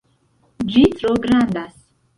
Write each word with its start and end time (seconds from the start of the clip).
Ĝi 0.71 0.83
tro 0.97 1.15
grandas 1.29 1.81